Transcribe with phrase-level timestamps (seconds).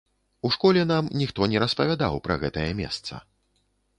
[0.47, 3.21] У школе нам ніхто не распавядаў пра гэтае месца.